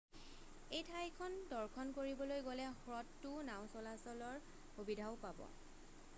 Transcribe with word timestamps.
এই 0.77 0.85
ঠাইখন 0.91 1.35
দৰ্শন 1.51 1.91
কৰিবলৈ 1.97 2.43
গ'লে 2.49 2.65
হ্ৰদটোত 2.81 3.45
নাও 3.51 3.69
চলাচলৰ 3.77 4.43
সুবিধাও 4.75 5.17
পাব 5.27 5.47